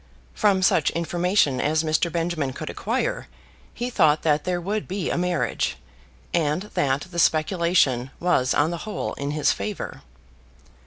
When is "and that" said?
6.33-7.01